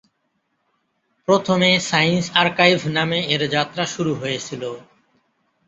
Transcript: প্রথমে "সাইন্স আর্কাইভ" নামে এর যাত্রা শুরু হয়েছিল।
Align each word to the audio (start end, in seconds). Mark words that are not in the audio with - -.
প্রথমে 1.27 1.69
"সাইন্স 1.89 2.25
আর্কাইভ" 2.35 2.79
নামে 2.97 3.19
এর 3.33 3.41
যাত্রা 3.55 3.83
শুরু 3.85 4.11
হয়েছিল। 4.15 4.63